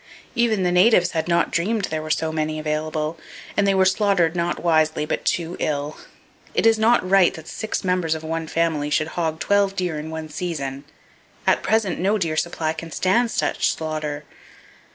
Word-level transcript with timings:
Even 0.33 0.63
the 0.63 0.71
natives 0.71 1.11
had 1.11 1.27
not 1.27 1.51
dreamed 1.51 1.85
there 1.85 2.01
were 2.01 2.09
so 2.09 2.31
many 2.31 2.57
available; 2.57 3.19
and 3.55 3.67
they 3.67 3.75
were 3.75 3.85
slaughtered 3.85 4.35
not 4.35 4.63
wisely 4.63 5.05
but 5.05 5.23
too 5.25 5.55
ill. 5.59 5.95
It 6.55 6.65
is 6.65 6.79
not 6.79 7.07
right 7.07 7.31
that 7.35 7.47
six 7.47 7.83
members 7.83 8.15
of 8.15 8.23
one 8.23 8.47
family 8.47 8.89
should 8.89 9.09
"hog" 9.09 9.39
twelve 9.39 9.75
deer 9.75 9.99
in 9.99 10.09
one 10.09 10.27
season. 10.29 10.85
At 11.45 11.61
present 11.61 11.99
no 11.99 12.17
deer 12.17 12.35
supply 12.35 12.73
can 12.73 12.89
stand 12.91 13.29
such 13.29 13.69
slaughter. 13.75 14.23